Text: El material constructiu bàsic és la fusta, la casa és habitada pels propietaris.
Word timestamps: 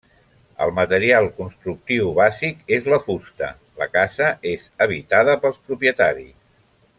El 0.65 0.71
material 0.77 1.27
constructiu 1.41 2.09
bàsic 2.19 2.65
és 2.79 2.89
la 2.93 2.99
fusta, 3.09 3.51
la 3.83 3.89
casa 3.99 4.31
és 4.53 4.67
habitada 4.87 5.37
pels 5.45 5.61
propietaris. 5.69 6.35